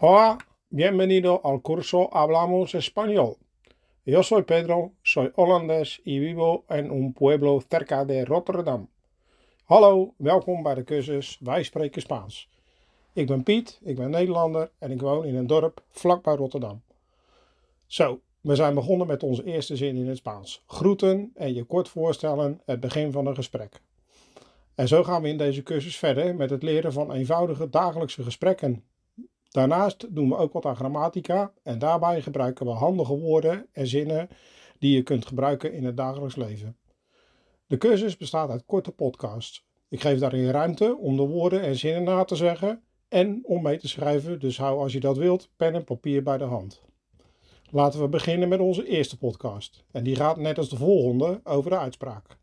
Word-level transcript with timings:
Hola, 0.00 0.38
bienvenido 0.68 1.40
al 1.42 1.60
curso 1.60 2.08
Hablamos 2.12 2.76
Español. 2.76 3.36
Yo 4.04 4.22
soy 4.22 4.44
Pedro, 4.44 4.92
soy 5.02 5.32
holandés 5.34 6.00
y 6.04 6.20
vivo 6.20 6.64
en 6.68 6.92
un 6.92 7.12
pueblo 7.12 7.60
cerca 7.68 8.04
de 8.04 8.24
Rotterdam. 8.24 8.88
Hallo, 9.64 10.14
welkom 10.16 10.62
bij 10.62 10.74
de 10.74 10.84
cursus 10.84 11.38
Wij 11.40 11.62
spreken 11.62 12.02
Spaans. 12.02 12.48
Ik 13.12 13.26
ben 13.26 13.42
Piet, 13.42 13.80
ik 13.82 13.96
ben 13.96 14.10
Nederlander 14.10 14.70
en 14.78 14.90
ik 14.90 15.00
woon 15.00 15.24
in 15.24 15.34
een 15.34 15.46
dorp 15.46 15.82
vlakbij 15.88 16.34
Rotterdam. 16.34 16.82
Zo, 17.86 18.20
we 18.40 18.54
zijn 18.54 18.74
begonnen 18.74 19.06
met 19.06 19.22
onze 19.22 19.44
eerste 19.44 19.76
zin 19.76 19.96
in 19.96 20.08
het 20.08 20.16
Spaans. 20.16 20.62
Groeten 20.66 21.32
en 21.34 21.54
je 21.54 21.64
kort 21.64 21.88
voorstellen 21.88 22.60
het 22.64 22.80
begin 22.80 23.12
van 23.12 23.26
een 23.26 23.34
gesprek. 23.34 23.80
En 24.74 24.88
zo 24.88 25.04
gaan 25.04 25.22
we 25.22 25.28
in 25.28 25.38
deze 25.38 25.62
cursus 25.62 25.96
verder 25.96 26.34
met 26.34 26.50
het 26.50 26.62
leren 26.62 26.92
van 26.92 27.12
eenvoudige 27.12 27.70
dagelijkse 27.70 28.22
gesprekken. 28.22 28.84
Daarnaast 29.48 30.14
doen 30.14 30.28
we 30.28 30.36
ook 30.36 30.52
wat 30.52 30.66
aan 30.66 30.76
grammatica 30.76 31.52
en 31.62 31.78
daarbij 31.78 32.22
gebruiken 32.22 32.66
we 32.66 32.72
handige 32.72 33.18
woorden 33.18 33.66
en 33.72 33.86
zinnen 33.86 34.28
die 34.78 34.94
je 34.94 35.02
kunt 35.02 35.26
gebruiken 35.26 35.72
in 35.72 35.84
het 35.84 35.96
dagelijks 35.96 36.36
leven. 36.36 36.76
De 37.66 37.76
cursus 37.76 38.16
bestaat 38.16 38.50
uit 38.50 38.66
korte 38.66 38.90
podcasts. 38.90 39.66
Ik 39.88 40.00
geef 40.00 40.18
daarin 40.18 40.50
ruimte 40.50 40.96
om 40.96 41.16
de 41.16 41.22
woorden 41.22 41.62
en 41.62 41.76
zinnen 41.76 42.02
na 42.02 42.24
te 42.24 42.36
zeggen 42.36 42.82
en 43.08 43.40
om 43.42 43.62
mee 43.62 43.78
te 43.78 43.88
schrijven, 43.88 44.40
dus 44.40 44.58
hou 44.58 44.78
als 44.78 44.92
je 44.92 45.00
dat 45.00 45.16
wilt 45.16 45.50
pen 45.56 45.74
en 45.74 45.84
papier 45.84 46.22
bij 46.22 46.38
de 46.38 46.44
hand. 46.44 46.82
Laten 47.70 48.00
we 48.00 48.08
beginnen 48.08 48.48
met 48.48 48.60
onze 48.60 48.86
eerste 48.86 49.18
podcast. 49.18 49.84
En 49.90 50.04
die 50.04 50.16
gaat 50.16 50.36
net 50.36 50.58
als 50.58 50.68
de 50.68 50.76
volgende 50.76 51.40
over 51.44 51.70
de 51.70 51.78
uitspraak. 51.78 52.36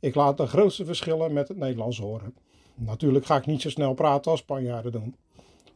Ik 0.00 0.14
laat 0.14 0.36
de 0.36 0.46
grootste 0.46 0.84
verschillen 0.84 1.32
met 1.32 1.48
het 1.48 1.56
Nederlands 1.56 1.98
horen. 1.98 2.34
Natuurlijk 2.74 3.26
ga 3.26 3.36
ik 3.36 3.46
niet 3.46 3.60
zo 3.60 3.70
snel 3.70 3.94
praten 3.94 4.30
als 4.30 4.40
Spanjaarden 4.40 4.92
doen. 4.92 5.16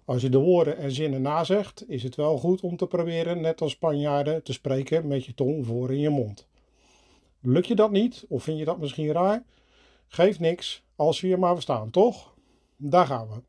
Als 0.08 0.22
je 0.22 0.28
de 0.28 0.38
woorden 0.38 0.76
en 0.76 0.92
zinnen 0.92 1.22
nazegt, 1.22 1.84
is 1.88 2.02
het 2.02 2.14
wel 2.14 2.38
goed 2.38 2.60
om 2.60 2.76
te 2.76 2.86
proberen, 2.86 3.40
net 3.40 3.60
als 3.60 3.72
Spanjaarden, 3.72 4.42
te 4.42 4.52
spreken 4.52 5.06
met 5.06 5.24
je 5.24 5.34
tong 5.34 5.66
voor 5.66 5.90
in 5.90 5.98
je 5.98 6.08
mond. 6.08 6.48
Lukt 7.40 7.66
je 7.66 7.74
dat 7.74 7.90
niet, 7.90 8.24
of 8.28 8.42
vind 8.42 8.58
je 8.58 8.64
dat 8.64 8.78
misschien 8.78 9.12
raar? 9.12 9.44
Geeft 10.06 10.40
niks, 10.40 10.82
als 10.96 11.20
we 11.20 11.28
je 11.28 11.36
maar 11.36 11.54
verstaan, 11.54 11.90
toch? 11.90 12.34
Daar 12.76 13.06
gaan 13.06 13.28
we. 13.28 13.42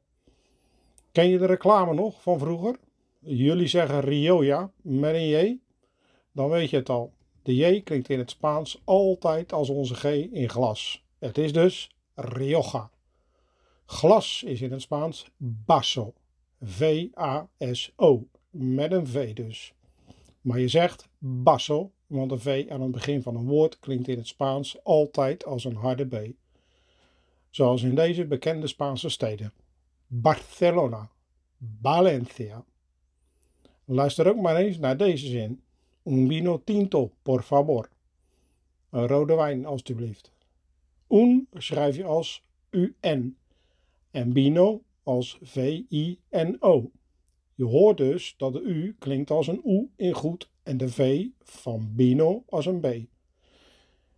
Ken 1.12 1.30
je 1.30 1.38
de 1.38 1.46
reclame 1.46 1.94
nog 1.94 2.22
van 2.22 2.40
vroeger? 2.40 2.76
Jullie 3.20 3.68
zeggen 3.68 4.02
Rioja 4.02 4.72
met 4.82 5.16
een 5.16 5.28
J? 5.28 5.58
Dan 6.32 6.50
weet 6.50 6.70
je 6.70 6.78
het 6.78 6.90
al. 6.90 7.14
De 7.44 7.56
J 7.56 7.82
klinkt 7.82 8.10
in 8.10 8.20
het 8.20 8.30
Spaans 8.30 8.82
altijd 8.84 9.54
als 9.54 9.70
onze 9.70 9.96
G 9.96 10.04
in 10.32 10.50
glas. 10.50 11.06
Het 11.20 11.38
is 11.38 11.54
dus 11.54 11.92
Rioja. 12.16 12.90
Glas 13.86 14.44
is 14.46 14.62
in 14.62 14.72
het 14.72 14.82
Spaans 14.82 15.30
basso. 15.38 16.14
V-A-S-O. 16.62 18.28
Met 18.50 18.92
een 18.92 19.08
V 19.08 19.34
dus. 19.34 19.74
Maar 20.42 20.60
je 20.60 20.68
zegt 20.68 21.10
basso, 21.18 21.92
want 22.08 22.32
een 22.32 22.40
V 22.40 22.66
aan 22.70 22.82
het 22.82 22.92
begin 22.92 23.22
van 23.22 23.36
een 23.36 23.48
woord 23.48 23.80
klinkt 23.80 24.08
in 24.08 24.18
het 24.18 24.28
Spaans 24.28 24.84
altijd 24.84 25.46
als 25.46 25.64
een 25.64 25.76
harde 25.76 26.06
B. 26.06 26.32
Zoals 27.50 27.84
in 27.84 27.96
deze 27.96 28.26
bekende 28.26 28.68
Spaanse 28.68 29.10
steden. 29.10 29.54
Barcelona, 30.08 31.10
Valencia. 31.82 32.66
Luister 33.86 34.28
ook 34.28 34.42
maar 34.42 34.56
eens 34.56 34.78
naar 34.78 34.98
deze 34.98 35.28
zin. 35.28 35.62
Un 36.04 36.28
vino 36.28 36.62
tinto, 36.64 37.12
por 37.22 37.44
favor. 37.44 37.90
Een 38.90 39.08
rode 39.08 39.36
wijn, 39.36 39.66
alstublieft. 39.66 40.32
Un 41.10 41.48
schrijf 41.54 41.96
je 41.96 42.04
als 42.04 42.44
UN 42.70 43.38
en 44.12 44.34
vino 44.34 44.82
als 45.10 45.38
V-I-N-O. 45.42 46.92
Je 47.56 47.64
hoort 47.64 47.98
dus 47.98 48.34
dat 48.38 48.54
de 48.54 48.62
U 48.62 48.96
klinkt 49.00 49.32
als 49.32 49.48
een 49.48 49.62
U 49.66 49.90
in 49.96 50.14
goed 50.14 50.50
en 50.64 50.78
de 50.78 50.90
V 50.90 51.26
van 51.40 51.92
Bino 51.96 52.44
als 52.50 52.66
een 52.66 52.80
B. 52.80 52.88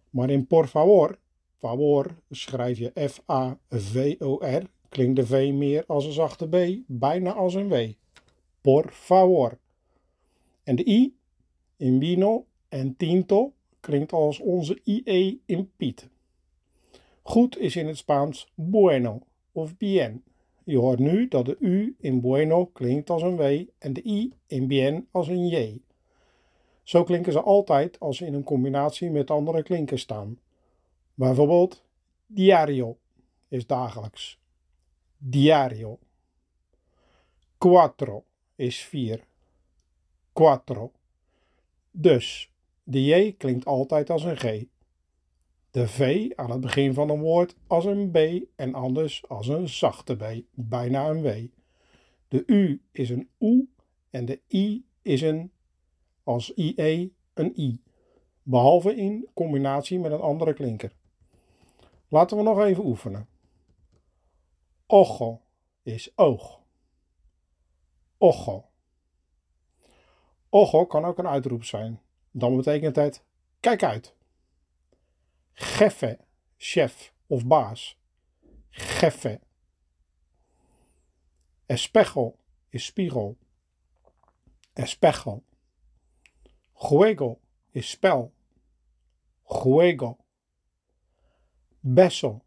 Maar 0.09 0.29
in 0.29 0.47
por 0.47 0.67
favor, 0.67 1.19
favor 1.57 2.15
schrijf 2.29 2.77
je 2.77 3.09
F-A-V-O-R, 3.09 4.63
klinkt 4.89 5.15
de 5.15 5.25
V 5.25 5.51
meer 5.53 5.83
als 5.87 6.05
een 6.05 6.11
zachte 6.11 6.47
B, 6.47 6.83
bijna 6.87 7.33
als 7.33 7.53
een 7.53 7.69
W. 7.69 7.91
Por 8.61 8.91
favor. 8.91 9.57
En 10.63 10.75
de 10.75 10.87
I 10.87 11.15
in 11.77 11.99
Bino 11.99 12.45
en 12.69 12.95
Tinto 12.95 13.53
klinkt 13.79 14.11
als 14.11 14.39
onze 14.39 14.79
IE 14.83 15.41
in 15.45 15.71
Piet. 15.77 16.09
Goed 17.21 17.57
is 17.57 17.75
in 17.75 17.87
het 17.87 17.97
Spaans 17.97 18.51
bueno 18.55 19.21
of 19.51 19.77
bien. 19.77 20.23
Je 20.71 20.77
hoort 20.77 20.99
nu 20.99 21.27
dat 21.27 21.45
de 21.45 21.55
U 21.59 21.95
in 21.99 22.21
bueno 22.21 22.65
klinkt 22.65 23.09
als 23.09 23.21
een 23.21 23.35
W 23.35 23.65
en 23.77 23.93
de 23.93 24.05
I 24.05 24.33
in 24.47 24.67
bien 24.67 25.07
als 25.11 25.27
een 25.27 25.47
J. 25.47 25.81
Zo 26.83 27.03
klinken 27.03 27.31
ze 27.31 27.41
altijd 27.41 27.99
als 27.99 28.17
ze 28.17 28.25
in 28.25 28.33
een 28.33 28.43
combinatie 28.43 29.09
met 29.09 29.31
andere 29.31 29.63
klinkers 29.63 30.01
staan. 30.01 30.39
Bijvoorbeeld 31.13 31.83
diario 32.27 32.97
is 33.47 33.67
dagelijks. 33.67 34.39
Diario. 35.17 35.99
Quattro 37.57 38.23
is 38.55 38.79
vier. 38.79 39.23
Quattro. 40.33 40.91
Dus 41.91 42.51
de 42.83 43.05
J 43.05 43.33
klinkt 43.37 43.65
altijd 43.65 44.09
als 44.09 44.23
een 44.23 44.37
G 44.37 44.65
de 45.71 45.87
V 45.87 46.29
aan 46.35 46.51
het 46.51 46.61
begin 46.61 46.93
van 46.93 47.09
een 47.09 47.21
woord 47.21 47.55
als 47.67 47.85
een 47.85 48.11
B 48.11 48.17
en 48.55 48.73
anders 48.73 49.27
als 49.27 49.47
een 49.47 49.69
zachte 49.69 50.15
B, 50.15 50.41
bijna 50.51 51.09
een 51.09 51.21
W. 51.21 51.47
De 52.27 52.43
U 52.45 52.81
is 52.91 53.09
een 53.09 53.29
U 53.39 53.73
en 54.09 54.25
de 54.25 54.41
I 54.49 54.85
is 55.01 55.21
een 55.21 55.51
als 56.23 56.53
IE 56.53 57.15
een 57.33 57.59
I, 57.59 57.81
behalve 58.43 58.95
in 58.95 59.29
combinatie 59.33 59.99
met 59.99 60.11
een 60.11 60.21
andere 60.21 60.53
klinker. 60.53 60.95
Laten 62.07 62.37
we 62.37 62.43
nog 62.43 62.59
even 62.59 62.85
oefenen. 62.85 63.27
Ocho 64.85 65.41
is 65.83 66.11
oog. 66.15 66.59
Ocho. 68.17 68.65
Ocho 70.49 70.85
kan 70.85 71.05
ook 71.05 71.17
een 71.17 71.27
uitroep 71.27 71.63
zijn. 71.63 72.01
Dan 72.31 72.55
betekent 72.55 72.95
het 72.95 73.23
kijk 73.59 73.83
uit. 73.83 74.15
Jefe, 75.53 76.17
chef 76.57 77.13
of 77.27 77.47
baas. 77.47 77.95
Jefe. 78.71 79.39
Espejo 81.67 82.37
is 82.69 82.85
spiegel. 82.85 83.37
Espejo. 84.75 85.43
Juego 86.73 87.39
is 87.71 87.89
spel. 87.89 88.33
Juego. 89.45 90.17
Beso 91.81 92.41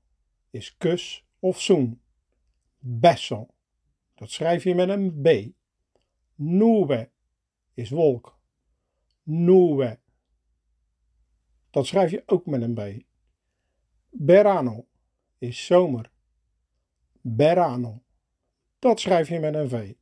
is 0.50 0.76
kus 0.76 1.24
of 1.40 1.60
zoen. 1.60 2.00
Beso. 2.78 3.46
Dat 4.14 4.30
schrijf 4.30 4.64
je 4.64 4.74
met 4.74 4.88
een 4.88 5.20
B. 5.22 5.28
Nube 6.34 7.10
is 7.74 7.90
wolk. 7.90 8.38
Nube. 9.22 9.98
Dat 11.74 11.86
schrijf 11.86 12.10
je 12.10 12.22
ook 12.26 12.46
met 12.46 12.62
een 12.62 12.74
B. 12.74 13.04
Verano 14.24 14.86
is 15.38 15.66
zomer. 15.66 16.10
Verano. 17.36 18.02
Dat 18.78 19.00
schrijf 19.00 19.28
je 19.28 19.40
met 19.40 19.54
een 19.54 19.68
V. 19.68 19.94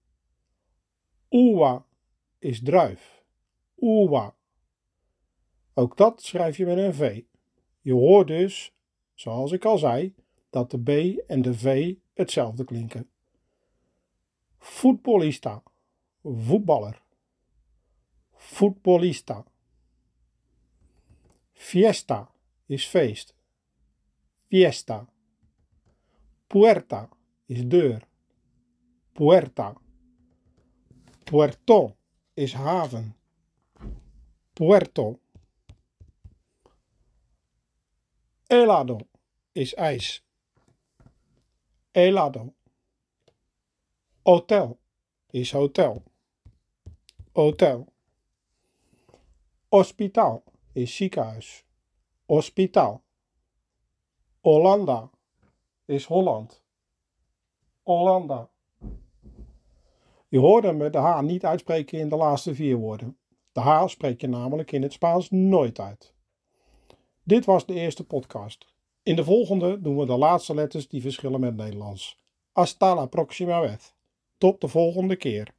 Uwa 1.29 1.87
is 2.39 2.63
druif. 2.63 3.25
Uwa. 3.77 4.35
Ook 5.75 5.97
dat 5.97 6.23
schrijf 6.23 6.57
je 6.57 6.67
met 6.67 6.77
een 6.79 6.95
V. 6.95 7.23
Je 7.81 7.93
hoort 7.93 8.27
dus, 8.27 8.75
zoals 9.15 9.53
ik 9.53 9.65
al 9.65 9.79
zei, 9.79 10.15
dat 10.51 10.71
de 10.71 10.83
B 10.83 11.19
en 11.27 11.43
de 11.43 11.55
V 11.55 11.95
hetzelfde 12.15 12.65
klinken. 12.65 13.11
Futbolista. 14.59 15.63
Voetballer. 16.23 17.03
Futbolista. 18.33 19.45
Fiesta 21.63 22.27
is 22.69 22.85
feest. 22.85 23.35
Fiesta. 24.51 25.07
Puerta 26.49 27.09
is 27.49 27.65
deur. 27.65 28.03
Puerta. 29.15 29.75
Puerto 31.25 31.97
is 32.37 32.55
haven. 32.55 33.15
Puerto. 34.55 35.21
Helado 38.51 38.99
is 39.55 39.75
ijs. 39.75 40.23
Helado. 41.95 42.53
Hotel 44.25 44.79
is 45.33 45.53
hotel. 45.53 46.03
Hotel. 47.35 47.87
Hospitaal 49.71 50.52
is 50.73 50.97
ziekenhuis. 50.97 51.65
Hospitaal. 52.25 53.03
Hollanda 54.41 55.11
is 55.85 56.05
Holland. 56.05 56.63
Hollanda. 57.83 58.51
Je 60.29 60.39
hoorde 60.39 60.73
me 60.73 60.91
de 60.91 60.99
H 60.99 61.21
niet 61.21 61.45
uitspreken 61.45 61.99
in 61.99 62.09
de 62.09 62.17
laatste 62.17 62.55
vier 62.55 62.77
woorden. 62.77 63.19
De 63.53 63.61
H 63.61 63.87
spreek 63.87 64.21
je 64.21 64.27
namelijk 64.27 64.73
in 64.73 64.83
het 64.83 64.93
Spaans 64.93 65.31
nooit 65.31 65.79
uit. 65.79 66.15
Dit 67.23 67.45
was 67.45 67.67
de 67.67 67.75
eerste 67.75 68.05
podcast. 68.05 68.67
In 69.03 69.17
de 69.17 69.25
volgende 69.25 69.81
doen 69.81 69.99
we 69.99 70.07
de 70.07 70.17
laatste 70.17 70.55
letters 70.55 70.89
die 70.89 71.01
verschillen 71.01 71.41
met 71.41 71.57
Nederlands. 71.57 72.19
Hasta 72.53 72.95
la 72.95 73.07
próxima 73.07 73.61
vez. 73.61 73.93
Tot 74.39 74.61
de 74.61 74.69
volgende 74.69 75.17
keer. 75.17 75.55